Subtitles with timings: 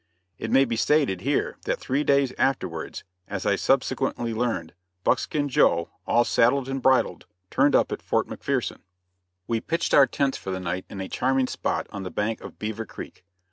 [0.39, 6.23] It maybe stated here that three days afterwards, as I subsequently learned, Buckskin Joe, all
[6.23, 8.79] saddled and bridled, turned up at Fort McPherson.
[9.45, 12.57] We pitched our tents for the night in a charming spot on the bank of
[12.57, 13.23] Beaver Creek.